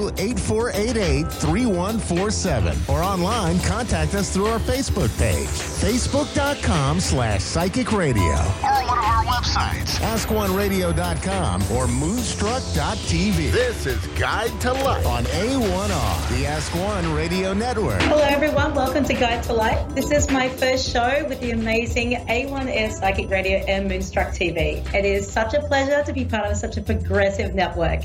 02-8488-3147. 0.00 2.88
Or 2.88 3.02
online, 3.02 3.58
contact 3.60 4.14
us 4.14 4.32
through 4.32 4.46
our 4.46 4.58
Facebook 4.58 5.16
page, 5.18 5.46
facebook.com 5.46 7.00
slash 7.00 7.42
psychic 7.42 7.92
radio. 7.92 8.22
Or 8.22 8.86
one 8.86 8.98
of 8.98 9.04
our 9.04 9.24
websites, 9.24 9.98
askoneradio.com 10.00 11.62
or 11.72 11.86
moonstruck.tv. 11.86 13.52
This 13.52 13.84
is 13.86 14.04
Guide 14.18 14.58
to 14.62 14.72
Light 14.72 15.04
on 15.04 15.24
A1R, 15.24 16.28
the 16.38 16.46
Ask 16.46 16.74
One 16.74 17.12
Radio 17.14 17.52
Network. 17.52 18.00
Hello, 18.02 18.22
everyone. 18.22 18.74
Welcome 18.74 18.89
to 19.10 19.16
Guide 19.16 19.42
to 19.42 19.52
Light. 19.52 19.88
This 19.96 20.12
is 20.12 20.30
my 20.30 20.48
first 20.48 20.88
show 20.88 21.26
with 21.28 21.40
the 21.40 21.50
amazing 21.50 22.12
A1R 22.12 22.92
Psychic 22.92 23.28
Radio 23.28 23.58
and 23.58 23.88
Moonstruck 23.88 24.28
TV. 24.28 24.86
It 24.94 25.04
is 25.04 25.28
such 25.28 25.52
a 25.52 25.60
pleasure 25.62 26.04
to 26.04 26.12
be 26.12 26.24
part 26.24 26.48
of 26.48 26.56
such 26.56 26.76
a 26.76 26.80
progressive 26.80 27.52
network. 27.52 28.02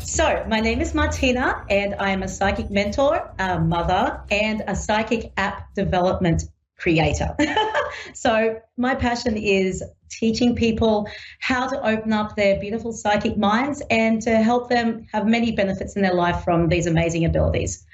So, 0.00 0.44
my 0.46 0.60
name 0.60 0.82
is 0.82 0.92
Martina, 0.92 1.64
and 1.70 1.94
I 1.94 2.10
am 2.10 2.22
a 2.22 2.28
psychic 2.28 2.70
mentor, 2.70 3.32
a 3.38 3.60
mother, 3.60 4.20
and 4.30 4.62
a 4.66 4.76
psychic 4.76 5.32
app 5.38 5.72
development 5.74 6.42
creator. 6.76 7.34
so, 8.12 8.60
my 8.76 8.94
passion 8.94 9.38
is 9.38 9.82
teaching 10.10 10.54
people 10.54 11.08
how 11.40 11.66
to 11.66 11.80
open 11.80 12.12
up 12.12 12.36
their 12.36 12.60
beautiful 12.60 12.92
psychic 12.92 13.38
minds 13.38 13.82
and 13.88 14.20
to 14.20 14.36
help 14.36 14.68
them 14.68 15.06
have 15.14 15.26
many 15.26 15.52
benefits 15.52 15.96
in 15.96 16.02
their 16.02 16.12
life 16.12 16.44
from 16.44 16.68
these 16.68 16.86
amazing 16.86 17.24
abilities. 17.24 17.86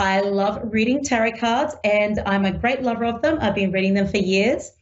I 0.00 0.20
love 0.20 0.72
reading 0.72 1.04
tarot 1.04 1.32
cards 1.32 1.74
and 1.84 2.20
I'm 2.20 2.46
a 2.46 2.52
great 2.52 2.80
lover 2.80 3.04
of 3.04 3.20
them. 3.20 3.36
I've 3.38 3.54
been 3.54 3.70
reading 3.70 3.92
them 3.92 4.08
for 4.08 4.16
years. 4.16 4.72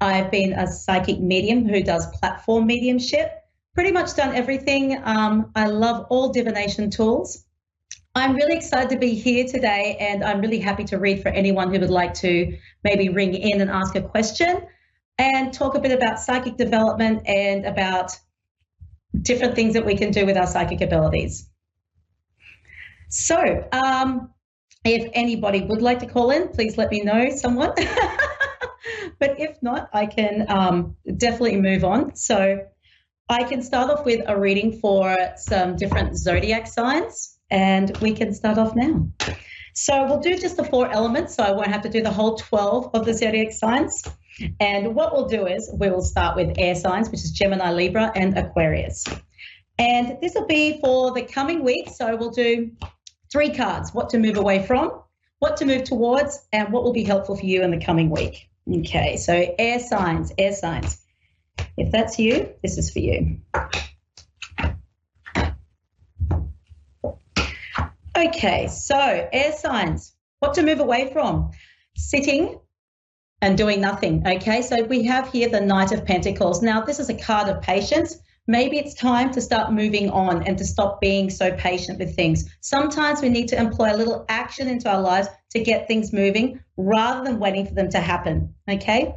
I've 0.00 0.30
been 0.30 0.54
a 0.54 0.66
psychic 0.66 1.20
medium 1.20 1.68
who 1.68 1.82
does 1.82 2.06
platform 2.18 2.66
mediumship, 2.66 3.30
pretty 3.74 3.92
much 3.92 4.14
done 4.16 4.34
everything. 4.34 4.98
Um, 5.04 5.52
I 5.54 5.66
love 5.66 6.06
all 6.08 6.32
divination 6.32 6.88
tools. 6.88 7.44
I'm 8.14 8.34
really 8.34 8.56
excited 8.56 8.88
to 8.88 8.96
be 8.96 9.14
here 9.14 9.46
today, 9.46 9.98
and 10.00 10.24
I'm 10.24 10.40
really 10.40 10.58
happy 10.58 10.84
to 10.84 10.96
read 10.98 11.20
for 11.20 11.28
anyone 11.28 11.70
who 11.70 11.78
would 11.78 11.90
like 11.90 12.14
to 12.14 12.56
maybe 12.82 13.10
ring 13.10 13.34
in 13.34 13.60
and 13.60 13.70
ask 13.70 13.94
a 13.94 14.00
question 14.00 14.66
and 15.18 15.52
talk 15.52 15.74
a 15.74 15.80
bit 15.80 15.92
about 15.92 16.18
psychic 16.18 16.56
development 16.56 17.26
and 17.26 17.66
about 17.66 18.18
different 19.20 19.54
things 19.54 19.74
that 19.74 19.84
we 19.84 19.96
can 19.96 20.12
do 20.12 20.24
with 20.24 20.38
our 20.38 20.46
psychic 20.46 20.80
abilities. 20.80 21.50
So, 23.10 23.68
um, 23.72 24.31
if 24.84 25.10
anybody 25.14 25.62
would 25.62 25.82
like 25.82 26.00
to 26.00 26.06
call 26.06 26.30
in, 26.30 26.48
please 26.48 26.76
let 26.76 26.90
me 26.90 27.02
know, 27.02 27.30
someone. 27.30 27.72
but 29.18 29.38
if 29.38 29.62
not, 29.62 29.88
I 29.92 30.06
can 30.06 30.46
um, 30.48 30.96
definitely 31.16 31.60
move 31.60 31.84
on. 31.84 32.16
So, 32.16 32.66
I 33.28 33.44
can 33.44 33.62
start 33.62 33.90
off 33.90 34.04
with 34.04 34.20
a 34.26 34.38
reading 34.38 34.78
for 34.80 35.16
some 35.36 35.76
different 35.76 36.18
zodiac 36.18 36.66
signs, 36.66 37.38
and 37.50 37.96
we 37.98 38.12
can 38.12 38.34
start 38.34 38.58
off 38.58 38.74
now. 38.74 39.08
So, 39.74 40.04
we'll 40.06 40.20
do 40.20 40.36
just 40.36 40.56
the 40.56 40.64
four 40.64 40.90
elements, 40.90 41.36
so 41.36 41.44
I 41.44 41.52
won't 41.52 41.68
have 41.68 41.82
to 41.82 41.88
do 41.88 42.02
the 42.02 42.10
whole 42.10 42.36
12 42.36 42.90
of 42.94 43.04
the 43.04 43.14
zodiac 43.14 43.52
signs. 43.52 44.04
And 44.60 44.94
what 44.94 45.12
we'll 45.12 45.28
do 45.28 45.46
is 45.46 45.70
we 45.78 45.90
will 45.90 46.02
start 46.02 46.36
with 46.36 46.54
air 46.58 46.74
signs, 46.74 47.10
which 47.10 47.20
is 47.20 47.30
Gemini, 47.30 47.72
Libra, 47.72 48.10
and 48.14 48.36
Aquarius. 48.36 49.04
And 49.78 50.18
this 50.20 50.34
will 50.34 50.46
be 50.46 50.80
for 50.80 51.12
the 51.12 51.22
coming 51.22 51.64
week. 51.64 51.88
So 51.94 52.16
we'll 52.16 52.30
do 52.30 52.70
three 53.32 53.50
cards 53.50 53.92
what 53.94 54.10
to 54.10 54.18
move 54.18 54.36
away 54.36 54.64
from, 54.64 55.02
what 55.38 55.56
to 55.56 55.64
move 55.64 55.84
towards, 55.84 56.46
and 56.52 56.72
what 56.72 56.84
will 56.84 56.92
be 56.92 57.02
helpful 57.02 57.36
for 57.36 57.46
you 57.46 57.62
in 57.62 57.70
the 57.70 57.84
coming 57.84 58.10
week. 58.10 58.48
Okay, 58.70 59.16
so 59.16 59.54
air 59.58 59.80
signs, 59.80 60.30
air 60.38 60.52
signs. 60.52 61.00
If 61.76 61.90
that's 61.90 62.18
you, 62.18 62.50
this 62.62 62.78
is 62.78 62.92
for 62.92 63.00
you. 63.00 63.40
Okay, 68.16 68.68
so 68.68 69.28
air 69.32 69.52
signs, 69.52 70.12
what 70.38 70.54
to 70.54 70.62
move 70.62 70.80
away 70.80 71.10
from. 71.12 71.50
Sitting, 71.96 72.58
and 73.42 73.58
doing 73.58 73.80
nothing. 73.80 74.26
Okay, 74.26 74.62
so 74.62 74.84
we 74.84 75.02
have 75.02 75.30
here 75.30 75.48
the 75.48 75.60
Knight 75.60 75.90
of 75.90 76.06
Pentacles. 76.06 76.62
Now, 76.62 76.82
this 76.82 77.00
is 77.00 77.10
a 77.10 77.14
card 77.14 77.48
of 77.48 77.60
patience. 77.60 78.16
Maybe 78.48 78.78
it's 78.78 78.94
time 78.94 79.30
to 79.32 79.40
start 79.40 79.72
moving 79.72 80.10
on 80.10 80.46
and 80.46 80.58
to 80.58 80.64
stop 80.64 81.00
being 81.00 81.30
so 81.30 81.52
patient 81.52 81.98
with 81.98 82.16
things. 82.16 82.50
Sometimes 82.60 83.22
we 83.22 83.28
need 83.28 83.48
to 83.48 83.58
employ 83.58 83.94
a 83.94 83.96
little 83.96 84.24
action 84.28 84.66
into 84.66 84.90
our 84.90 85.00
lives 85.00 85.28
to 85.50 85.60
get 85.62 85.86
things 85.86 86.12
moving 86.12 86.60
rather 86.76 87.24
than 87.24 87.38
waiting 87.38 87.66
for 87.66 87.74
them 87.74 87.88
to 87.90 88.00
happen. 88.00 88.54
Okay, 88.68 89.14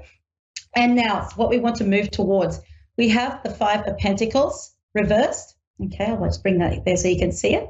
and 0.75 0.95
now 0.95 1.27
what 1.35 1.49
we 1.49 1.57
want 1.57 1.77
to 1.77 1.85
move 1.85 2.11
towards. 2.11 2.59
We 2.97 3.09
have 3.09 3.43
the 3.43 3.49
Five 3.49 3.87
of 3.87 3.97
Pentacles 3.97 4.73
reversed. 4.93 5.55
Okay, 5.83 6.05
I'll 6.05 6.23
just 6.23 6.43
bring 6.43 6.59
that 6.59 6.85
there 6.85 6.95
so 6.95 7.07
you 7.07 7.19
can 7.19 7.31
see 7.31 7.55
it. 7.55 7.69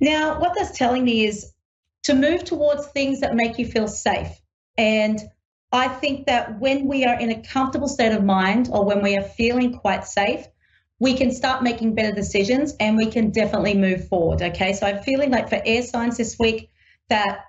Now, 0.00 0.38
what 0.38 0.54
that's 0.56 0.76
telling 0.76 1.04
me 1.04 1.24
is 1.24 1.52
to 2.02 2.14
move 2.14 2.44
towards 2.44 2.86
things 2.88 3.20
that 3.20 3.34
make 3.34 3.58
you 3.58 3.66
feel 3.66 3.88
safe 3.88 4.38
and 4.76 5.20
I 5.72 5.88
think 5.88 6.26
that 6.26 6.60
when 6.60 6.86
we 6.86 7.04
are 7.04 7.18
in 7.18 7.30
a 7.30 7.42
comfortable 7.42 7.88
state 7.88 8.12
of 8.12 8.22
mind 8.22 8.68
or 8.72 8.84
when 8.84 9.02
we 9.02 9.16
are 9.16 9.22
feeling 9.22 9.72
quite 9.72 10.04
safe, 10.06 10.46
we 11.00 11.14
can 11.14 11.30
start 11.32 11.62
making 11.62 11.94
better 11.94 12.14
decisions 12.14 12.74
and 12.78 12.96
we 12.96 13.06
can 13.06 13.30
definitely 13.30 13.74
move 13.74 14.08
forward. 14.08 14.42
Okay, 14.42 14.72
so 14.72 14.86
I'm 14.86 15.02
feeling 15.02 15.30
like 15.30 15.48
for 15.48 15.60
air 15.64 15.82
signs 15.82 16.16
this 16.16 16.38
week 16.38 16.70
that 17.08 17.40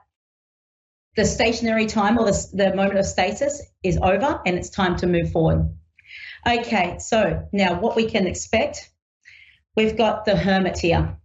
the 1.16 1.26
stationary 1.26 1.86
time 1.86 2.18
or 2.18 2.26
the, 2.26 2.48
the 2.54 2.76
moment 2.76 3.00
of 3.00 3.06
stasis 3.06 3.62
is 3.84 3.98
over 4.02 4.42
and 4.46 4.58
it's 4.58 4.70
time 4.70 4.98
to 4.98 5.08
move 5.08 5.32
forward. 5.32 5.74
Okay, 6.46 6.98
so 7.00 7.48
now 7.52 7.80
what 7.80 7.96
we 7.96 8.10
can 8.10 8.28
expect 8.28 8.92
we've 9.76 9.98
got 9.98 10.26
the 10.26 10.36
hermit 10.36 10.78
here. 10.78 11.18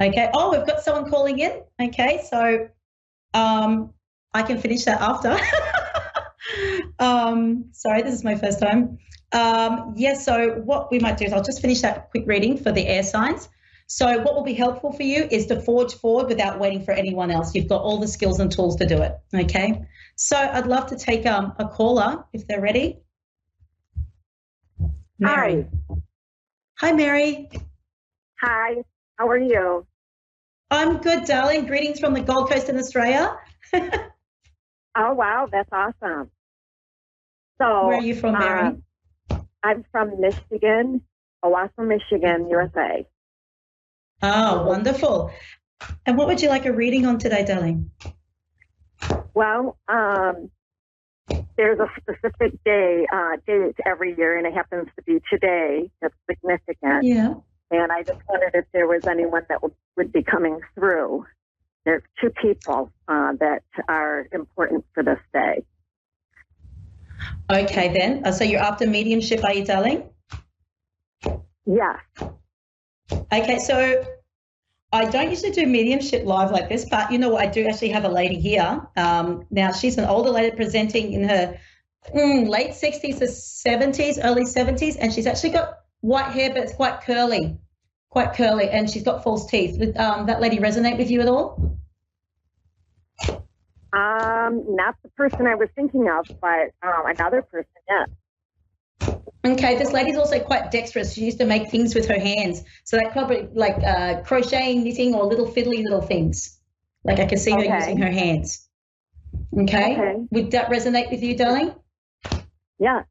Okay, 0.00 0.30
oh, 0.34 0.50
we've 0.50 0.66
got 0.66 0.80
someone 0.80 1.10
calling 1.10 1.38
in. 1.38 1.62
Okay, 1.80 2.24
so 2.28 2.68
um, 3.34 3.92
I 4.34 4.42
can 4.42 4.58
finish 4.58 4.84
that 4.84 5.00
after. 5.00 5.38
um, 6.98 7.66
sorry, 7.72 8.02
this 8.02 8.14
is 8.14 8.24
my 8.24 8.34
first 8.34 8.60
time. 8.60 8.98
Um, 9.32 9.94
yes, 9.96 10.24
so 10.24 10.60
what 10.64 10.90
we 10.90 10.98
might 10.98 11.16
do 11.18 11.24
is 11.24 11.32
I'll 11.32 11.42
just 11.42 11.60
finish 11.60 11.80
that 11.82 12.10
quick 12.10 12.24
reading 12.26 12.56
for 12.56 12.72
the 12.72 12.86
air 12.86 13.02
signs. 13.02 13.48
So, 13.88 14.18
what 14.18 14.34
will 14.34 14.42
be 14.42 14.54
helpful 14.54 14.92
for 14.92 15.04
you 15.04 15.28
is 15.30 15.46
to 15.46 15.60
forge 15.60 15.94
forward 15.94 16.26
without 16.26 16.58
waiting 16.58 16.84
for 16.84 16.90
anyone 16.90 17.30
else. 17.30 17.54
You've 17.54 17.68
got 17.68 17.82
all 17.82 17.98
the 17.98 18.08
skills 18.08 18.40
and 18.40 18.50
tools 18.50 18.76
to 18.76 18.86
do 18.86 19.00
it. 19.02 19.16
Okay. 19.32 19.86
So, 20.16 20.36
I'd 20.36 20.66
love 20.66 20.88
to 20.88 20.96
take 20.96 21.24
um, 21.24 21.52
a 21.58 21.68
caller 21.68 22.24
if 22.32 22.46
they're 22.48 22.60
ready. 22.60 22.98
Mary. 25.18 25.66
Hi. 25.90 25.96
Hi, 26.78 26.92
Mary. 26.92 27.48
Hi. 28.40 28.82
How 29.16 29.28
are 29.28 29.38
you? 29.38 29.86
I'm 30.70 30.98
good, 30.98 31.24
darling. 31.24 31.66
Greetings 31.66 32.00
from 32.00 32.12
the 32.12 32.20
Gold 32.20 32.50
Coast 32.50 32.68
in 32.68 32.76
Australia. 32.76 33.38
oh, 33.72 35.14
wow. 35.14 35.48
That's 35.50 35.68
awesome. 35.70 36.30
So, 37.58 37.86
where 37.86 37.98
are 37.98 38.02
you 38.02 38.16
from, 38.16 38.32
Mary? 38.32 38.68
Uh, 38.68 38.72
I'm 39.62 39.84
from 39.90 40.20
Michigan, 40.20 41.02
Owosso, 41.44 41.86
Michigan, 41.86 42.48
USA. 42.50 43.06
Oh, 44.22 44.66
wonderful. 44.66 45.30
And 46.06 46.16
what 46.16 46.26
would 46.28 46.40
you 46.40 46.48
like 46.48 46.66
a 46.66 46.72
reading 46.72 47.06
on 47.06 47.18
today, 47.18 47.44
darling? 47.44 47.90
Well, 49.34 49.76
um, 49.88 50.50
there's 51.56 51.78
a 51.78 51.88
specific 52.00 52.62
day, 52.64 53.06
uh, 53.12 53.36
date 53.46 53.76
every 53.84 54.16
year, 54.16 54.38
and 54.38 54.46
it 54.46 54.54
happens 54.54 54.88
to 54.96 55.02
be 55.02 55.20
today. 55.30 55.90
That's 56.00 56.14
significant. 56.30 57.04
Yeah. 57.04 57.34
And 57.70 57.90
I 57.90 58.02
just 58.02 58.20
wondered 58.28 58.52
if 58.54 58.64
there 58.72 58.86
was 58.86 59.02
anyone 59.08 59.42
that 59.48 59.62
would, 59.62 59.72
would 59.96 60.12
be 60.12 60.22
coming 60.22 60.60
through. 60.74 61.26
There's 61.84 62.02
two 62.20 62.30
people 62.30 62.92
uh, 63.08 63.32
that 63.40 63.62
are 63.88 64.28
important 64.32 64.84
for 64.94 65.02
this 65.02 65.18
day. 65.32 65.64
Okay, 67.50 67.92
then. 67.92 68.24
Uh, 68.24 68.32
so 68.32 68.44
you're 68.44 68.60
after 68.60 68.86
mediumship, 68.86 69.44
are 69.44 69.54
you, 69.54 69.64
darling? 69.64 70.08
Yeah. 71.64 71.98
Okay, 73.32 73.58
so 73.58 74.04
I 74.92 75.04
don't 75.04 75.30
usually 75.30 75.52
do 75.52 75.66
mediumship 75.66 76.24
live 76.24 76.50
like 76.50 76.68
this, 76.68 76.84
but 76.88 77.10
you 77.12 77.18
know 77.18 77.28
what? 77.30 77.42
I 77.42 77.46
do 77.46 77.66
actually 77.66 77.90
have 77.90 78.04
a 78.04 78.08
lady 78.08 78.40
here. 78.40 78.86
Um, 78.96 79.46
now, 79.50 79.72
she's 79.72 79.98
an 79.98 80.04
older 80.04 80.30
lady 80.30 80.56
presenting 80.56 81.12
in 81.12 81.28
her 81.28 81.58
mm, 82.14 82.48
late 82.48 82.70
60s 82.70 83.18
to 83.18 83.26
70s, 83.26 84.18
early 84.24 84.44
70s, 84.44 84.96
and 84.98 85.12
she's 85.12 85.26
actually 85.26 85.50
got 85.50 85.74
white 86.00 86.32
hair, 86.32 86.50
but 86.50 86.62
it's 86.64 86.74
quite 86.74 87.00
curly. 87.02 87.58
quite 88.10 88.34
curly, 88.34 88.70
and 88.70 88.88
she's 88.88 89.02
got 89.02 89.22
false 89.22 89.46
teeth. 89.50 89.78
Would 89.78 89.96
um, 89.96 90.26
that 90.26 90.40
lady 90.40 90.58
resonate 90.58 90.98
with 90.98 91.10
you 91.10 91.20
at 91.20 91.28
all? 91.28 91.75
Um, 93.96 94.62
not 94.76 94.94
the 95.02 95.08
person 95.16 95.46
I 95.46 95.54
was 95.54 95.70
thinking 95.74 96.06
of, 96.08 96.26
but 96.42 96.70
um, 96.82 97.06
another 97.06 97.40
person, 97.40 97.70
yes. 97.88 98.08
Okay, 99.46 99.78
this 99.78 99.90
lady's 99.92 100.18
also 100.18 100.38
quite 100.38 100.70
dexterous. 100.70 101.14
She 101.14 101.24
used 101.24 101.38
to 101.38 101.46
make 101.46 101.70
things 101.70 101.94
with 101.94 102.06
her 102.08 102.18
hands. 102.18 102.62
So 102.84 102.98
that 102.98 103.12
probably 103.12 103.48
like 103.54 103.82
uh, 103.82 104.20
crocheting, 104.22 104.84
knitting, 104.84 105.14
or 105.14 105.24
little 105.24 105.46
fiddly 105.46 105.82
little 105.82 106.02
things. 106.02 106.58
Like 107.04 107.20
I 107.20 107.24
can 107.26 107.38
see 107.38 107.54
Okay. 107.54 107.68
her 107.68 107.76
using 107.76 107.98
her 107.98 108.10
hands. 108.10 108.68
Okay? 109.58 109.94
Okay. 109.94 110.26
Would 110.30 110.50
that 110.50 110.68
resonate 110.68 111.10
with 111.10 111.22
you, 111.22 111.34
darling? 111.34 111.74
Yeah. 112.78 113.02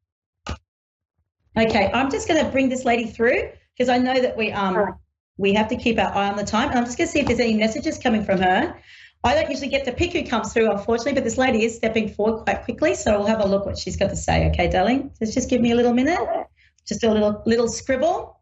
Okay, 1.58 1.90
I'm 1.92 2.10
just 2.12 2.28
going 2.28 2.44
to 2.44 2.50
bring 2.52 2.68
this 2.68 2.84
lady 2.84 3.06
through 3.06 3.50
because 3.76 3.88
I 3.88 3.98
know 3.98 4.20
that 4.20 4.36
we 4.36 4.52
um 4.52 4.76
Alright. 4.76 4.94
we 5.38 5.54
have 5.54 5.68
to 5.68 5.76
keep 5.76 5.98
our 5.98 6.14
eye 6.14 6.28
on 6.28 6.36
the 6.36 6.44
time, 6.44 6.68
and 6.68 6.78
I'm 6.78 6.84
just 6.84 6.96
going 6.96 7.08
to 7.08 7.12
see 7.12 7.20
if 7.20 7.26
there's 7.26 7.40
any 7.40 7.54
messages 7.54 7.98
coming 7.98 8.22
from 8.22 8.40
her. 8.40 8.78
I 9.26 9.34
don't 9.34 9.50
usually 9.50 9.68
get 9.68 9.84
to 9.86 9.92
pick 9.92 10.12
who 10.12 10.24
comes 10.24 10.52
through, 10.52 10.70
unfortunately, 10.70 11.14
but 11.14 11.24
this 11.24 11.36
lady 11.36 11.64
is 11.64 11.74
stepping 11.74 12.08
forward 12.08 12.44
quite 12.44 12.62
quickly, 12.62 12.94
so 12.94 13.18
we'll 13.18 13.26
have 13.26 13.40
a 13.40 13.46
look 13.46 13.66
what 13.66 13.76
she's 13.76 13.96
got 13.96 14.10
to 14.10 14.16
say. 14.16 14.48
Okay, 14.50 14.68
darling, 14.68 15.10
just 15.18 15.34
just 15.34 15.50
give 15.50 15.60
me 15.60 15.72
a 15.72 15.74
little 15.74 15.92
minute, 15.92 16.18
just 16.86 17.00
do 17.00 17.10
a 17.10 17.12
little 17.12 17.42
little 17.44 17.66
scribble. 17.66 18.40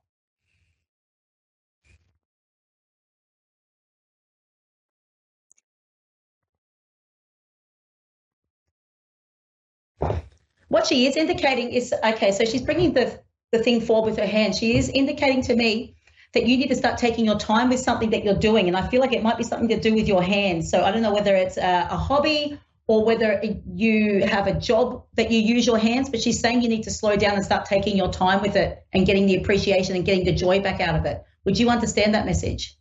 What 10.69 10.87
she 10.87 11.07
is 11.07 11.17
indicating 11.17 11.71
is 11.71 11.95
okay, 12.05 12.31
so 12.31 12.45
she's 12.45 12.63
bringing 12.63 12.93
the 12.93 13.21
the 13.53 13.59
thing 13.61 13.81
forward 13.81 14.11
with 14.11 14.19
her 14.19 14.27
hand. 14.27 14.55
She 14.55 14.77
is 14.77 14.91
indicating 14.91 15.41
to 15.45 15.57
me 15.57 15.94
that 16.35 16.47
you 16.47 16.57
need 16.57 16.69
to 16.69 16.77
start 16.77 16.99
taking 16.99 17.25
your 17.25 17.39
time 17.39 17.71
with 17.71 17.81
something 17.81 18.11
that 18.11 18.25
you're 18.25 18.39
doing, 18.39 18.69
and 18.69 18.77
I 18.77 18.87
feel 18.89 19.01
like 19.01 19.13
it 19.13 19.23
might 19.23 19.39
be 19.39 19.45
something 19.45 19.69
to 19.69 19.81
do 19.81 19.95
with 19.95 20.07
your 20.07 20.23
hands. 20.23 20.71
So 20.71 20.85
I 20.85 20.91
don't 20.91 21.03
know 21.03 21.15
whether 21.15 21.35
it's 21.35 21.57
a, 21.57 21.89
a 21.91 21.97
hobby 21.97 22.59
or 22.87 23.05
whether 23.05 23.43
you 23.73 24.25
have 24.27 24.47
a 24.47 24.53
job 24.53 25.05
that 25.15 25.31
you 25.31 25.39
use 25.39 25.67
your 25.67 25.79
hands, 25.79 26.11
but 26.11 26.21
she's 26.21 26.41
saying 26.41 26.61
you 26.61 26.69
need 26.69 26.83
to 26.83 26.91
slow 26.91 27.17
down 27.17 27.35
and 27.35 27.45
start 27.45 27.65
taking 27.65 27.97
your 27.97 28.13
time 28.13 28.43
with 28.43 28.57
it 28.57 28.85
and 28.93 29.07
getting 29.07 29.27
the 29.27 29.37
appreciation 29.37 29.97
and 29.97 30.05
getting 30.05 30.25
the 30.25 30.33
joy 30.33 30.61
back 30.61 30.81
out 30.81 30.95
of 30.95 31.07
it. 31.07 31.25
Would 31.45 31.59
you 31.59 31.71
understand 31.71 32.15
that 32.15 32.27
message? 32.27 32.77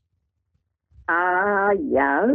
Uh, 1.08 1.70
yes. 1.90 2.30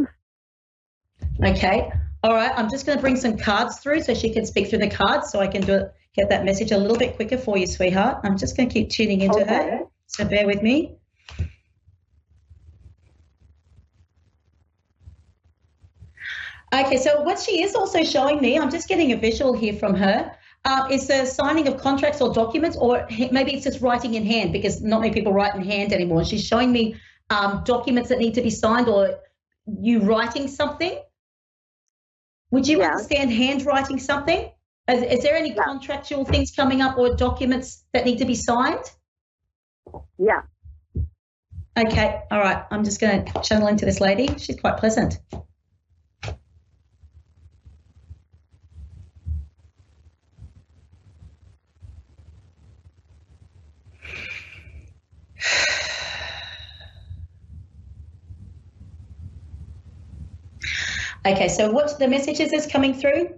Okay. 1.44 1.90
All 2.22 2.34
right. 2.34 2.52
I'm 2.56 2.70
just 2.70 2.86
going 2.86 2.96
to 2.96 3.02
bring 3.02 3.16
some 3.16 3.36
cards 3.36 3.80
through 3.80 4.02
so 4.02 4.14
she 4.14 4.30
can 4.30 4.46
speak 4.46 4.68
through 4.68 4.80
the 4.80 4.90
cards 4.90 5.30
so 5.30 5.40
I 5.40 5.46
can 5.46 5.62
do 5.62 5.74
it, 5.74 5.92
get 6.14 6.30
that 6.30 6.44
message 6.44 6.72
a 6.72 6.78
little 6.78 6.96
bit 6.96 7.16
quicker 7.16 7.38
for 7.38 7.58
you, 7.58 7.66
sweetheart. 7.66 8.20
I'm 8.24 8.38
just 8.38 8.56
going 8.56 8.68
to 8.68 8.72
keep 8.72 8.90
tuning 8.90 9.20
into 9.20 9.44
her. 9.44 9.60
Okay. 9.60 9.80
So 10.06 10.24
bear 10.24 10.46
with 10.46 10.62
me. 10.62 10.96
Okay, 16.74 16.98
so 16.98 17.22
what 17.22 17.38
she 17.38 17.62
is 17.62 17.74
also 17.74 18.04
showing 18.04 18.40
me, 18.40 18.58
I'm 18.58 18.70
just 18.70 18.88
getting 18.88 19.12
a 19.12 19.16
visual 19.16 19.54
here 19.54 19.72
from 19.72 19.94
her, 19.94 20.34
uh, 20.64 20.86
is 20.90 21.06
the 21.06 21.24
signing 21.24 21.66
of 21.66 21.78
contracts 21.78 22.20
or 22.20 22.32
documents, 22.32 22.76
or 22.76 23.06
maybe 23.32 23.54
it's 23.54 23.64
just 23.64 23.80
writing 23.80 24.14
in 24.14 24.24
hand 24.24 24.52
because 24.52 24.82
not 24.82 25.00
many 25.00 25.12
people 25.12 25.32
write 25.32 25.54
in 25.54 25.62
hand 25.62 25.92
anymore. 25.92 26.24
She's 26.24 26.44
showing 26.44 26.70
me 26.70 26.96
um, 27.30 27.62
documents 27.64 28.08
that 28.10 28.18
need 28.18 28.34
to 28.34 28.42
be 28.42 28.50
signed 28.50 28.88
or 28.88 29.18
you 29.80 30.00
writing 30.00 30.48
something. 30.48 30.98
Would 32.50 32.66
you 32.66 32.78
Yeah. 32.80 32.90
understand 32.90 33.30
handwriting 33.32 33.98
something? 33.98 34.50
Is, 34.88 35.02
is 35.02 35.22
there 35.22 35.36
any 35.36 35.54
Yeah. 35.54 35.64
contractual 35.64 36.24
things 36.24 36.50
coming 36.50 36.80
up 36.82 36.98
or 36.98 37.14
documents 37.14 37.84
that 37.92 38.04
need 38.04 38.18
to 38.18 38.24
be 38.24 38.34
signed? 38.34 38.84
Yeah. 40.18 40.42
Okay, 41.78 42.22
all 42.30 42.40
right. 42.40 42.64
I'm 42.70 42.84
just 42.84 43.00
going 43.00 43.24
to 43.24 43.40
channel 43.42 43.68
into 43.68 43.84
this 43.84 44.00
lady. 44.00 44.36
She's 44.38 44.58
quite 44.58 44.78
pleasant. 44.78 45.18
Okay, 61.28 61.48
so 61.48 61.70
what 61.70 61.98
the 61.98 62.08
message 62.08 62.40
is 62.40 62.52
that's 62.52 62.66
coming 62.66 62.94
through? 62.94 63.28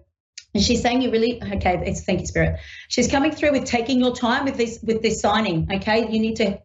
And 0.55 0.63
she's 0.63 0.81
saying 0.81 1.03
you 1.03 1.11
really 1.11 1.43
okay. 1.43 1.83
It's 1.87 2.05
thank 2.05 2.21
you, 2.21 2.27
spirit. 2.27 2.61
She's 2.89 3.09
coming 3.09 3.33
through 3.33 3.53
with 3.53 3.65
taking 3.65 4.01
your 4.01 4.15
time 4.15 4.45
with 4.45 4.57
this 4.57 4.79
with 4.83 5.03
this 5.03 5.21
signing. 5.21 5.69
Okay, 5.73 6.11
you 6.11 6.21
need 6.21 6.37
to. 6.37 6.61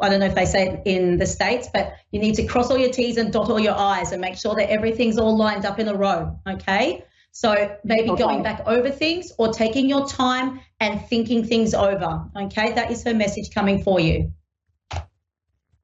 I 0.00 0.08
don't 0.08 0.20
know 0.20 0.26
if 0.26 0.34
they 0.36 0.44
say 0.44 0.68
it 0.68 0.82
in 0.86 1.18
the 1.18 1.26
states, 1.26 1.68
but 1.72 1.94
you 2.12 2.20
need 2.20 2.36
to 2.36 2.44
cross 2.46 2.70
all 2.70 2.78
your 2.78 2.90
T's 2.90 3.16
and 3.16 3.32
dot 3.32 3.50
all 3.50 3.58
your 3.58 3.76
I's 3.76 4.12
and 4.12 4.20
make 4.20 4.36
sure 4.36 4.54
that 4.54 4.70
everything's 4.70 5.18
all 5.18 5.36
lined 5.36 5.66
up 5.66 5.80
in 5.80 5.88
a 5.88 5.94
row. 5.94 6.38
Okay, 6.48 7.04
so 7.32 7.76
maybe 7.84 8.10
Okay. 8.10 8.22
going 8.22 8.42
back 8.44 8.62
over 8.66 8.90
things 8.90 9.32
or 9.38 9.52
taking 9.52 9.88
your 9.88 10.06
time 10.08 10.60
and 10.78 11.00
thinking 11.08 11.44
things 11.44 11.74
over. 11.74 12.24
Okay, 12.36 12.72
that 12.74 12.92
is 12.92 13.02
her 13.04 13.14
message 13.14 13.50
coming 13.52 13.82
for 13.82 13.98
you. 13.98 14.32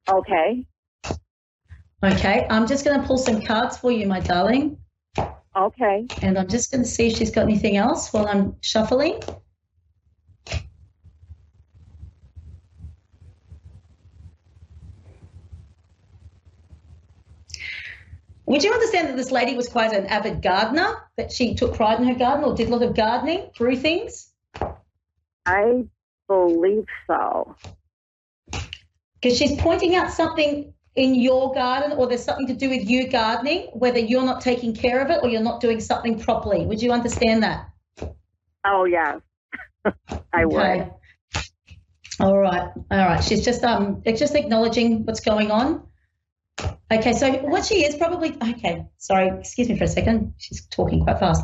Okay. 0.09 0.65
Okay, 2.03 2.45
I'm 2.49 2.67
just 2.67 2.85
going 2.85 3.01
to 3.01 3.07
pull 3.07 3.17
some 3.17 3.41
cards 3.41 3.77
for 3.77 3.91
you, 3.91 4.05
my 4.07 4.19
darling. 4.19 4.77
Okay. 5.55 6.05
And 6.21 6.37
I'm 6.37 6.49
just 6.49 6.71
going 6.71 6.83
to 6.83 6.89
see 6.89 7.07
if 7.07 7.17
she's 7.17 7.31
got 7.31 7.43
anything 7.43 7.77
else 7.77 8.11
while 8.11 8.27
I'm 8.27 8.57
shuffling. 8.61 9.21
Would 18.47 18.63
you 18.63 18.71
understand 18.71 19.07
that 19.07 19.17
this 19.17 19.31
lady 19.31 19.55
was 19.55 19.67
quite 19.67 19.91
an 19.91 20.05
avid 20.05 20.41
gardener, 20.41 21.01
that 21.17 21.31
she 21.31 21.55
took 21.55 21.73
pride 21.73 21.99
in 21.99 22.07
her 22.07 22.13
garden 22.13 22.43
or 22.43 22.55
did 22.55 22.67
a 22.67 22.71
lot 22.71 22.83
of 22.83 22.95
gardening, 22.95 23.49
grew 23.57 23.75
things? 23.75 24.31
I 25.47 25.85
believe 26.27 26.85
so. 27.07 27.55
Because 28.51 29.37
she's 29.37 29.59
pointing 29.59 29.95
out 29.95 30.11
something 30.11 30.74
in 30.95 31.15
your 31.15 31.53
garden 31.53 31.97
or 31.97 32.07
there's 32.07 32.23
something 32.23 32.47
to 32.47 32.53
do 32.53 32.69
with 32.69 32.89
you 32.89 33.07
gardening, 33.07 33.69
whether 33.73 33.99
you're 33.99 34.23
not 34.23 34.41
taking 34.41 34.73
care 34.73 35.01
of 35.01 35.09
it 35.09 35.19
or 35.21 35.29
you're 35.29 35.41
not 35.41 35.59
doing 35.59 35.79
something 35.79 36.19
properly. 36.19 36.65
Would 36.65 36.81
you 36.81 36.91
understand 36.91 37.43
that? 37.43 37.69
Oh, 38.65 38.85
yeah. 38.85 39.19
I 40.33 40.45
would. 40.45 40.55
Okay. 40.55 40.89
All 42.19 42.37
right. 42.37 42.69
All 42.91 42.97
right. 42.97 43.23
She's 43.23 43.43
just 43.43 43.63
um 43.63 44.01
it's 44.05 44.19
just 44.19 44.35
acknowledging 44.35 45.05
what's 45.05 45.19
going 45.19 45.51
on. 45.51 45.85
Okay, 46.91 47.13
so 47.13 47.29
what 47.39 47.65
she 47.65 47.83
is 47.83 47.95
probably 47.95 48.37
okay, 48.41 48.85
sorry, 48.97 49.39
excuse 49.39 49.67
me 49.67 49.77
for 49.77 49.83
a 49.83 49.87
second. 49.87 50.35
She's 50.37 50.65
talking 50.67 51.03
quite 51.03 51.19
fast. 51.19 51.43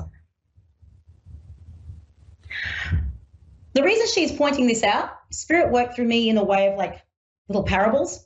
The 3.73 3.83
reason 3.83 4.07
she's 4.07 4.31
pointing 4.31 4.67
this 4.67 4.83
out, 4.83 5.11
spirit 5.31 5.71
worked 5.71 5.95
through 5.95 6.05
me 6.05 6.29
in 6.29 6.37
a 6.37 6.43
way 6.43 6.71
of 6.71 6.77
like 6.77 7.01
little 7.47 7.63
parables. 7.63 8.25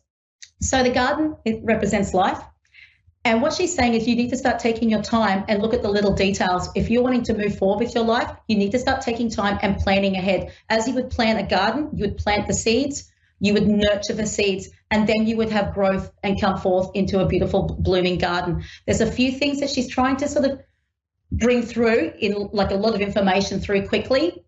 So 0.62 0.84
the 0.84 0.90
garden 0.90 1.36
it 1.46 1.62
represents 1.64 2.14
life. 2.14 2.42
And 3.26 3.42
what 3.42 3.54
she's 3.54 3.74
saying 3.74 3.96
is 3.96 4.08
you 4.08 4.16
need 4.16 4.30
to 4.30 4.38
start 4.38 4.60
taking 4.60 4.90
your 4.90 5.02
time 5.02 5.46
and 5.48 5.60
look 5.60 5.74
at 5.74 5.82
the 5.82 5.90
little 5.90 6.14
details. 6.14 6.70
If 6.76 6.92
you're 6.92 7.02
wanting 7.02 7.24
to 7.24 7.34
move 7.34 7.58
forward 7.58 7.84
with 7.84 7.96
your 7.96 8.04
life, 8.04 8.30
you 8.48 8.56
need 8.56 8.72
to 8.74 8.80
start 8.80 9.02
taking 9.02 9.32
time 9.32 9.58
and 9.64 9.78
planning 9.78 10.16
ahead. 10.16 10.54
As 10.70 10.88
you 10.88 10.94
would 10.94 11.10
plant 11.10 11.40
a 11.40 11.44
garden, 11.44 11.90
you 11.94 12.02
would 12.02 12.18
plant 12.18 12.46
the 12.48 12.54
seeds, 12.54 13.12
you 13.40 13.54
would 13.54 13.68
nurture 13.68 14.14
the 14.14 14.28
seeds, 14.28 14.70
and 14.92 15.08
then 15.08 15.26
you 15.26 15.38
would 15.38 15.50
have 15.50 15.74
growth 15.74 16.12
and 16.22 16.40
come 16.40 16.58
forth 16.58 16.92
into 16.94 17.20
a 17.20 17.26
beautiful 17.26 17.64
blooming 17.80 18.20
garden. 18.20 18.64
There's 18.86 19.02
a 19.02 19.12
few 19.12 19.32
things 19.32 19.60
that 19.60 19.72
she's 19.72 19.88
trying 19.88 20.18
to 20.18 20.28
sort 20.28 20.46
of 20.46 20.62
bring 21.32 21.64
through 21.64 22.14
in 22.20 22.50
like 22.54 22.70
a 22.70 22.76
lot 22.76 22.94
of 22.94 23.02
information 23.02 23.60
through 23.60 23.88
quickly, 23.88 24.44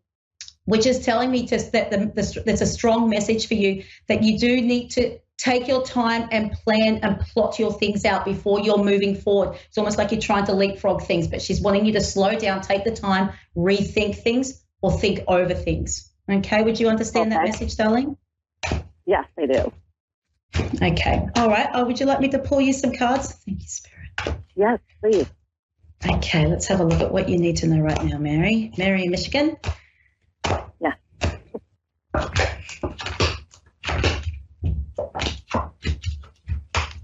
which 0.65 0.85
is 0.85 1.03
telling 1.03 1.31
me 1.31 1.47
just 1.47 1.71
that 1.71 1.89
the, 1.89 1.97
the, 1.97 2.43
there's 2.45 2.61
a 2.61 2.67
strong 2.67 3.09
message 3.09 3.47
for 3.47 3.55
you 3.55 3.83
that 4.07 4.21
you 4.21 4.37
do 4.37 4.61
need 4.61 4.89
to 4.91 5.19
take 5.37 5.67
your 5.67 5.83
time 5.85 6.27
and 6.31 6.51
plan 6.51 6.99
and 7.03 7.19
plot 7.19 7.59
your 7.59 7.71
things 7.71 8.05
out 8.05 8.25
before 8.25 8.59
you're 8.59 8.83
moving 8.83 9.15
forward. 9.15 9.57
It's 9.67 9.77
almost 9.77 9.97
like 9.97 10.11
you're 10.11 10.21
trying 10.21 10.45
to 10.45 10.53
leapfrog 10.53 11.03
things, 11.03 11.27
but 11.27 11.41
she's 11.41 11.61
wanting 11.61 11.85
you 11.85 11.93
to 11.93 12.01
slow 12.01 12.37
down, 12.37 12.61
take 12.61 12.83
the 12.83 12.95
time, 12.95 13.31
rethink 13.55 14.17
things, 14.17 14.63
or 14.81 14.91
think 14.91 15.19
over 15.27 15.53
things. 15.53 16.11
Okay, 16.29 16.63
would 16.63 16.79
you 16.79 16.89
understand 16.89 17.31
that 17.31 17.43
message, 17.43 17.75
darling? 17.75 18.17
Yes, 19.05 19.25
I 19.39 19.45
do. 19.45 19.71
Okay, 20.81 21.27
all 21.35 21.49
right. 21.49 21.69
Oh, 21.73 21.85
would 21.85 21.99
you 21.99 22.05
like 22.05 22.19
me 22.19 22.29
to 22.29 22.39
pull 22.39 22.59
you 22.59 22.73
some 22.73 22.93
cards? 22.93 23.31
Thank 23.31 23.61
you, 23.61 23.67
Spirit. 23.67 24.41
Yes, 24.55 24.79
please. 25.01 25.27
Okay, 26.05 26.47
let's 26.47 26.67
have 26.67 26.79
a 26.79 26.83
look 26.83 27.01
at 27.01 27.11
what 27.11 27.29
you 27.29 27.37
need 27.37 27.57
to 27.57 27.67
know 27.67 27.79
right 27.79 28.03
now, 28.03 28.17
Mary. 28.17 28.71
Mary 28.77 29.05
in 29.05 29.11
Michigan. 29.11 29.57
Yeah. 30.79 30.93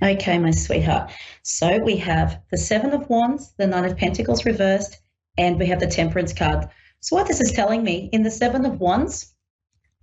Okay, 0.03 0.37
my 0.37 0.51
sweetheart. 0.51 1.11
So 1.43 1.79
we 1.79 1.95
have 1.97 2.41
the 2.51 2.57
Seven 2.57 2.91
of 2.91 3.09
Wands, 3.09 3.53
the 3.57 3.67
Nine 3.67 3.85
of 3.85 3.95
Pentacles 3.95 4.43
reversed, 4.43 4.97
and 5.37 5.57
we 5.57 5.67
have 5.67 5.79
the 5.79 5.87
Temperance 5.87 6.33
card. 6.33 6.67
So 6.99 7.15
what 7.15 7.25
this 7.25 7.39
is 7.39 7.53
telling 7.53 7.85
me 7.85 8.09
in 8.11 8.21
the 8.21 8.29
Seven 8.29 8.65
of 8.65 8.81
Wands, 8.81 9.33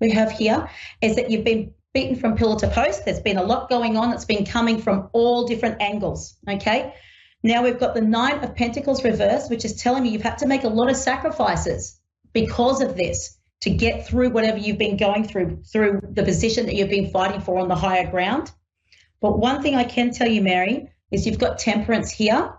we 0.00 0.11
have 0.12 0.33
here 0.33 0.71
is 1.02 1.16
that 1.16 1.30
you've 1.30 1.45
been 1.45 1.75
beaten 1.92 2.16
from 2.16 2.35
pillar 2.35 2.59
to 2.61 2.69
post. 2.69 3.04
There's 3.04 3.21
been 3.21 3.37
a 3.37 3.42
lot 3.42 3.69
going 3.69 3.99
on 3.99 4.09
that's 4.09 4.25
been 4.25 4.47
coming 4.47 4.80
from 4.80 5.11
all 5.12 5.47
different 5.47 5.83
angles. 5.83 6.35
Okay. 6.49 6.95
Now 7.42 7.62
we've 7.62 7.78
got 7.78 7.92
the 7.92 8.00
Nine 8.00 8.42
of 8.42 8.57
Pentacles 8.57 9.04
reversed, 9.04 9.50
which 9.50 9.66
is 9.66 9.83
telling 9.83 10.04
me 10.04 10.09
you've 10.09 10.23
had 10.23 10.38
to 10.38 10.47
make 10.47 10.64
a 10.64 10.69
lot 10.69 10.88
of 10.88 10.97
sacrifices 10.97 12.00
because 12.33 12.80
of 12.80 12.97
this 12.97 13.37
to 13.61 13.69
get 13.69 14.07
through 14.07 14.30
whatever 14.30 14.57
you've 14.57 14.78
been 14.78 14.97
going 14.97 15.28
through, 15.28 15.62
through 15.71 16.00
the 16.11 16.23
position 16.23 16.64
that 16.64 16.75
you've 16.75 16.88
been 16.88 17.11
fighting 17.11 17.42
for 17.42 17.59
on 17.59 17.69
the 17.69 17.76
higher 17.76 18.11
ground. 18.11 18.50
But 19.21 19.39
one 19.39 19.62
thing 19.62 19.75
I 19.75 19.85
can 19.85 20.12
tell 20.12 20.29
you, 20.29 20.43
Mary, 20.43 20.91
is 21.11 21.27
you've 21.27 21.39
got 21.39 21.59
temperance 21.59 22.11
here. 22.11 22.55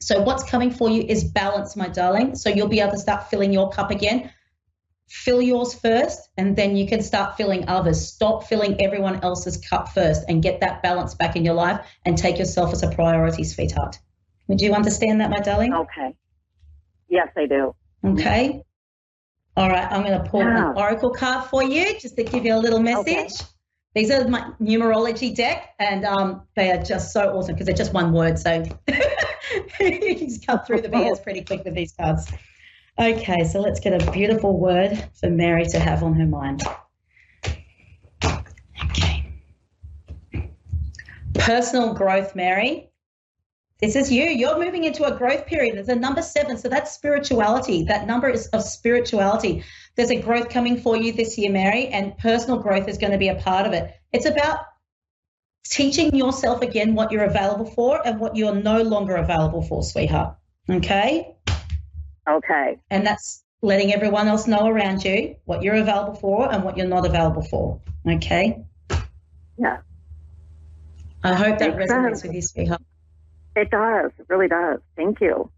So 0.00 0.22
what's 0.22 0.44
coming 0.44 0.70
for 0.70 0.88
you 0.88 1.02
is 1.02 1.24
balance, 1.24 1.76
my 1.76 1.88
darling. 1.88 2.36
So 2.36 2.48
you'll 2.48 2.68
be 2.68 2.80
able 2.80 2.92
to 2.92 2.98
start 2.98 3.28
filling 3.30 3.52
your 3.52 3.70
cup 3.70 3.90
again. 3.90 4.30
Fill 5.08 5.40
yours 5.40 5.74
first, 5.74 6.28
and 6.36 6.54
then 6.54 6.76
you 6.76 6.86
can 6.86 7.02
start 7.02 7.36
filling 7.36 7.66
others. 7.68 8.06
Stop 8.06 8.44
filling 8.44 8.80
everyone 8.80 9.20
else's 9.22 9.56
cup 9.56 9.88
first 9.88 10.22
and 10.28 10.42
get 10.42 10.60
that 10.60 10.82
balance 10.82 11.14
back 11.14 11.34
in 11.34 11.44
your 11.44 11.54
life 11.54 11.80
and 12.04 12.16
take 12.16 12.38
yourself 12.38 12.72
as 12.72 12.82
a 12.82 12.90
priority, 12.90 13.42
sweetheart. 13.42 13.98
Would 14.48 14.60
you 14.60 14.74
understand 14.74 15.20
that, 15.20 15.30
my 15.30 15.40
darling? 15.40 15.72
Okay. 15.74 16.14
Yes, 17.08 17.28
I 17.36 17.46
do. 17.46 17.74
Okay. 18.04 18.62
All 19.56 19.68
right, 19.68 19.90
I'm 19.90 20.04
going 20.04 20.22
to 20.22 20.30
pull 20.30 20.40
yeah. 20.40 20.70
an 20.70 20.76
oracle 20.76 21.10
card 21.10 21.48
for 21.48 21.64
you 21.64 21.98
just 21.98 22.16
to 22.16 22.22
give 22.22 22.44
you 22.44 22.54
a 22.54 22.60
little 22.60 22.80
message. 22.80 23.32
Okay. 23.32 23.44
These 23.98 24.12
are 24.12 24.28
my 24.28 24.48
numerology 24.62 25.34
deck, 25.34 25.74
and 25.80 26.04
um, 26.04 26.42
they 26.54 26.70
are 26.70 26.80
just 26.80 27.12
so 27.12 27.36
awesome 27.36 27.56
because 27.56 27.66
they're 27.66 27.74
just 27.74 27.92
one 27.92 28.12
word. 28.12 28.38
So 28.38 28.62
you 29.80 30.14
can 30.16 30.28
just 30.28 30.46
cut 30.46 30.68
through 30.68 30.82
the 30.82 30.88
BS 30.88 31.20
pretty 31.24 31.42
quick 31.42 31.64
with 31.64 31.74
these 31.74 31.94
cards. 31.98 32.30
Okay, 32.96 33.42
so 33.42 33.60
let's 33.60 33.80
get 33.80 34.00
a 34.00 34.12
beautiful 34.12 34.56
word 34.56 35.10
for 35.20 35.28
Mary 35.28 35.64
to 35.70 35.80
have 35.80 36.04
on 36.04 36.14
her 36.14 36.26
mind. 36.26 36.62
Okay. 38.80 39.32
Personal 41.34 41.92
growth, 41.92 42.36
Mary. 42.36 42.87
This 43.80 43.94
is 43.94 44.10
you. 44.10 44.24
You're 44.24 44.58
moving 44.58 44.84
into 44.84 45.04
a 45.04 45.16
growth 45.16 45.46
period. 45.46 45.76
There's 45.76 45.88
a 45.88 45.94
number 45.94 46.20
seven. 46.20 46.58
So 46.58 46.68
that's 46.68 46.90
spirituality. 46.92 47.84
That 47.84 48.08
number 48.08 48.28
is 48.28 48.48
of 48.48 48.62
spirituality. 48.62 49.62
There's 49.94 50.10
a 50.10 50.20
growth 50.20 50.48
coming 50.48 50.80
for 50.80 50.96
you 50.96 51.12
this 51.12 51.38
year, 51.38 51.52
Mary, 51.52 51.86
and 51.88 52.16
personal 52.18 52.58
growth 52.58 52.88
is 52.88 52.98
going 52.98 53.12
to 53.12 53.18
be 53.18 53.28
a 53.28 53.36
part 53.36 53.66
of 53.66 53.72
it. 53.72 53.94
It's 54.12 54.26
about 54.26 54.60
teaching 55.64 56.14
yourself 56.14 56.62
again 56.62 56.96
what 56.96 57.12
you're 57.12 57.24
available 57.24 57.66
for 57.66 58.04
and 58.04 58.18
what 58.18 58.34
you're 58.34 58.54
no 58.54 58.82
longer 58.82 59.14
available 59.14 59.62
for, 59.62 59.84
sweetheart. 59.84 60.34
Okay? 60.68 61.36
Okay. 62.28 62.78
And 62.90 63.06
that's 63.06 63.44
letting 63.62 63.92
everyone 63.92 64.26
else 64.26 64.48
know 64.48 64.66
around 64.66 65.04
you 65.04 65.36
what 65.44 65.62
you're 65.62 65.76
available 65.76 66.14
for 66.14 66.52
and 66.52 66.64
what 66.64 66.76
you're 66.76 66.86
not 66.86 67.06
available 67.06 67.42
for. 67.42 67.80
Okay? 68.08 68.64
Yeah. 69.56 69.78
I 71.22 71.34
hope 71.34 71.58
that 71.58 71.76
Makes 71.76 71.92
resonates 71.92 72.08
sense. 72.08 72.22
with 72.24 72.34
you, 72.34 72.42
sweetheart. 72.42 72.82
It 73.58 73.70
does. 73.70 74.12
It 74.18 74.26
really 74.28 74.46
does. 74.46 74.78
Thank 74.96 75.20
you. 75.20 75.50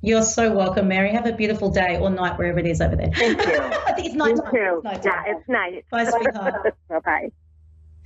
You're 0.00 0.22
so 0.22 0.52
welcome, 0.52 0.88
Mary. 0.88 1.12
Have 1.12 1.26
a 1.26 1.32
beautiful 1.32 1.70
day 1.70 1.96
or 1.96 2.10
night 2.10 2.36
wherever 2.36 2.58
it 2.58 2.66
is 2.66 2.80
over 2.80 2.96
there. 2.96 3.12
Thank 3.14 3.40
you. 3.46 3.56
I 3.86 3.92
think 3.92 4.06
it's 4.08 4.14
night 4.16 4.36
time. 4.36 4.52
It's 4.52 4.84
night 4.84 5.02
time. 5.02 5.24
Yeah, 5.26 5.32
it's 5.36 5.48
night. 5.48 5.84
Bye, 5.90 6.04
sweetheart. 6.04 6.76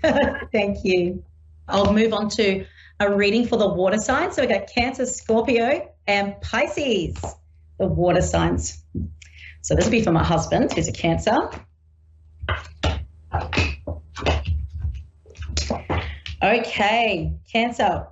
Bye. 0.03 0.43
Thank 0.53 0.85
you. 0.85 1.25
I'll 1.67 1.93
move 1.95 2.12
on 2.12 2.29
to 2.31 2.67
a 3.00 3.17
reading 3.17 3.47
for 3.47 3.57
the 3.57 3.69
water 3.69 3.97
signs. 3.97 4.37
So 4.37 4.43
we 4.43 4.49
got 4.49 4.69
Cancer, 4.69 5.07
Scorpio, 5.07 5.91
and 6.07 6.38
Pisces, 6.43 7.17
the 7.79 7.87
water 7.87 8.23
signs. 8.23 8.85
So 9.62 9.75
this 9.75 9.87
will 9.87 9.93
be 9.93 10.05
for 10.05 10.12
my 10.12 10.23
husband, 10.25 10.73
who's 10.75 10.88
a 10.88 10.93
Cancer. 10.93 11.37
Okay, 16.43 17.33
Cancer. 17.50 18.07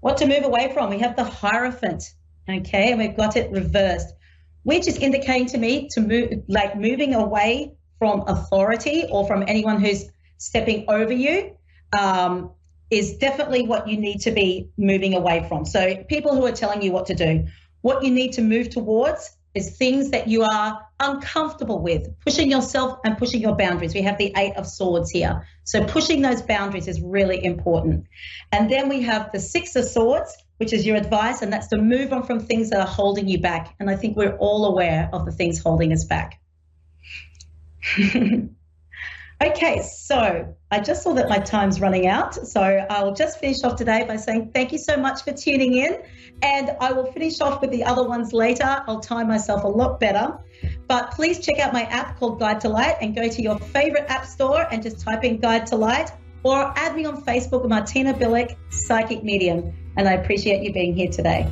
What 0.00 0.16
to 0.18 0.26
move 0.26 0.44
away 0.44 0.72
from? 0.72 0.90
We 0.90 0.98
have 0.98 1.16
the 1.16 1.24
Hierophant, 1.24 2.14
okay, 2.48 2.92
and 2.92 3.00
we've 3.00 3.16
got 3.16 3.36
it 3.36 3.50
reversed, 3.50 4.14
which 4.62 4.86
is 4.86 4.96
indicating 4.96 5.46
to 5.48 5.58
me 5.58 5.88
to 5.88 6.00
move, 6.00 6.44
like 6.48 6.76
moving 6.76 7.14
away 7.14 7.74
from 7.98 8.24
authority 8.28 9.04
or 9.10 9.26
from 9.26 9.44
anyone 9.48 9.80
who's 9.80 10.04
stepping 10.36 10.84
over 10.88 11.12
you. 11.12 11.56
Um, 11.92 12.52
is 12.90 13.18
definitely 13.18 13.66
what 13.66 13.86
you 13.86 13.98
need 13.98 14.20
to 14.22 14.30
be 14.30 14.70
moving 14.78 15.12
away 15.12 15.44
from. 15.46 15.66
So, 15.66 15.96
people 16.04 16.34
who 16.34 16.46
are 16.46 16.52
telling 16.52 16.80
you 16.80 16.90
what 16.90 17.06
to 17.06 17.14
do, 17.14 17.46
what 17.82 18.02
you 18.02 18.10
need 18.10 18.32
to 18.32 18.42
move 18.42 18.70
towards 18.70 19.36
is 19.54 19.76
things 19.76 20.10
that 20.10 20.28
you 20.28 20.42
are 20.42 20.80
uncomfortable 21.00 21.80
with, 21.80 22.08
pushing 22.20 22.50
yourself 22.50 22.98
and 23.04 23.16
pushing 23.16 23.40
your 23.40 23.56
boundaries. 23.56 23.94
We 23.94 24.02
have 24.02 24.18
the 24.18 24.32
Eight 24.36 24.54
of 24.56 24.66
Swords 24.66 25.10
here. 25.10 25.46
So 25.64 25.84
pushing 25.84 26.22
those 26.22 26.42
boundaries 26.42 26.88
is 26.88 27.00
really 27.00 27.44
important. 27.44 28.06
And 28.52 28.70
then 28.70 28.88
we 28.88 29.02
have 29.02 29.30
the 29.32 29.40
Six 29.40 29.74
of 29.76 29.84
Swords, 29.84 30.36
which 30.58 30.72
is 30.72 30.86
your 30.86 30.96
advice, 30.96 31.42
and 31.42 31.52
that's 31.52 31.68
to 31.68 31.78
move 31.78 32.12
on 32.12 32.24
from 32.24 32.40
things 32.40 32.70
that 32.70 32.80
are 32.80 32.86
holding 32.86 33.28
you 33.28 33.40
back. 33.40 33.74
And 33.80 33.88
I 33.88 33.96
think 33.96 34.16
we're 34.16 34.36
all 34.36 34.66
aware 34.66 35.08
of 35.12 35.24
the 35.24 35.32
things 35.32 35.60
holding 35.62 35.92
us 35.92 36.04
back. 36.04 36.40
Okay, 39.40 39.82
so 39.82 40.52
I 40.72 40.80
just 40.80 41.04
saw 41.04 41.12
that 41.12 41.28
my 41.28 41.38
time's 41.38 41.80
running 41.80 42.08
out. 42.08 42.34
So 42.34 42.60
I'll 42.60 43.14
just 43.14 43.38
finish 43.38 43.62
off 43.62 43.76
today 43.76 44.04
by 44.06 44.16
saying 44.16 44.50
thank 44.52 44.72
you 44.72 44.78
so 44.78 44.96
much 44.96 45.22
for 45.22 45.32
tuning 45.32 45.74
in. 45.74 46.02
And 46.42 46.72
I 46.80 46.92
will 46.92 47.12
finish 47.12 47.40
off 47.40 47.60
with 47.60 47.70
the 47.70 47.84
other 47.84 48.02
ones 48.02 48.32
later. 48.32 48.82
I'll 48.88 49.00
time 49.00 49.28
myself 49.28 49.62
a 49.62 49.68
lot 49.68 50.00
better. 50.00 50.38
But 50.88 51.12
please 51.12 51.38
check 51.38 51.60
out 51.60 51.72
my 51.72 51.84
app 51.84 52.18
called 52.18 52.40
Guide 52.40 52.60
to 52.62 52.68
Light 52.68 52.96
and 53.00 53.14
go 53.14 53.28
to 53.28 53.42
your 53.42 53.58
favorite 53.60 54.06
app 54.08 54.26
store 54.26 54.66
and 54.72 54.82
just 54.82 55.00
type 55.00 55.22
in 55.22 55.38
Guide 55.38 55.66
to 55.68 55.76
Light 55.76 56.10
or 56.42 56.72
add 56.76 56.96
me 56.96 57.04
on 57.04 57.22
Facebook, 57.22 57.68
Martina 57.68 58.14
Billick, 58.14 58.56
Psychic 58.70 59.22
Medium. 59.22 59.72
And 59.96 60.08
I 60.08 60.14
appreciate 60.14 60.64
you 60.64 60.72
being 60.72 60.94
here 60.94 61.10
today. 61.10 61.48